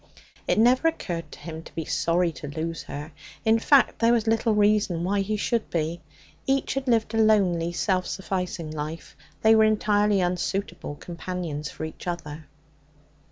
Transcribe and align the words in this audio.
It 0.47 0.57
never 0.57 0.87
occurred 0.87 1.31
to 1.31 1.37
him 1.37 1.61
to 1.61 1.75
be 1.75 1.85
sorry 1.85 2.31
to 2.31 2.47
lose 2.47 2.81
her; 2.81 3.11
in 3.45 3.59
fact, 3.59 3.99
there 3.99 4.11
was 4.13 4.25
little 4.25 4.55
reason 4.55 5.03
why 5.03 5.19
he 5.19 5.37
should 5.37 5.69
be. 5.69 6.01
Each 6.47 6.73
had 6.73 6.87
lived 6.87 7.13
a 7.13 7.19
lonely, 7.21 7.71
self 7.71 8.07
sufficing 8.07 8.71
life; 8.71 9.15
they 9.43 9.53
were 9.53 9.63
entirely 9.63 10.19
unsuitable 10.19 10.95
companions 10.95 11.69
for 11.69 11.85
each 11.85 12.07
other. 12.07 12.47